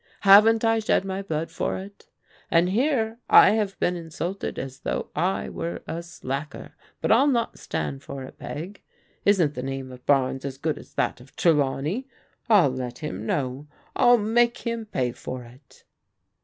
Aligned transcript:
Haven't 0.21 0.65
I 0.65 0.79
shed 0.79 1.05
my 1.05 1.21
blood 1.21 1.51
for 1.51 1.77
it? 1.77 2.07
And 2.49 2.69
here 2.69 3.19
I 3.29 3.51
have 3.51 3.79
been 3.79 3.95
insulted 3.95 4.57
as 4.57 4.79
though 4.79 5.11
I 5.15 5.47
were 5.47 5.83
a 5.85 6.01
slacker. 6.01 6.73
But 7.01 7.11
I'll 7.11 7.27
not 7.27 7.59
stand 7.59 8.03
it, 8.09 8.37
Peg! 8.39 8.81
Isn't 9.25 9.53
the 9.53 9.61
name 9.61 9.91
of 9.91 10.03
Barnes 10.07 10.43
as 10.43 10.57
good 10.57 10.79
as 10.79 10.95
that 10.95 11.21
of 11.21 11.35
Trelawney? 11.35 12.07
I'll 12.49 12.71
let 12.71 12.97
him 12.97 13.27
know! 13.27 13.67
I'll 13.95 14.17
make 14.17 14.57
him 14.57 14.87
pay 14.87 15.11
for 15.11 15.43
it 15.43 15.83